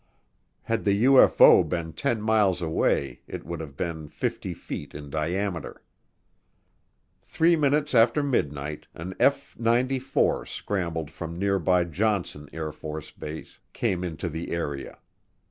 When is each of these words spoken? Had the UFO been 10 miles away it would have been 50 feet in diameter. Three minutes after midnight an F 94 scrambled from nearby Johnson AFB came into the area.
Had 0.63 0.83
the 0.83 1.03
UFO 1.03 1.61
been 1.69 1.93
10 1.93 2.23
miles 2.23 2.59
away 2.59 3.21
it 3.27 3.45
would 3.45 3.59
have 3.59 3.77
been 3.77 4.07
50 4.09 4.51
feet 4.55 4.95
in 4.95 5.11
diameter. 5.11 5.83
Three 7.21 7.55
minutes 7.55 7.93
after 7.93 8.23
midnight 8.23 8.87
an 8.95 9.13
F 9.19 9.55
94 9.59 10.47
scrambled 10.47 11.11
from 11.11 11.37
nearby 11.37 11.83
Johnson 11.83 12.49
AFB 12.51 13.59
came 13.73 14.03
into 14.03 14.27
the 14.27 14.49
area. 14.49 14.97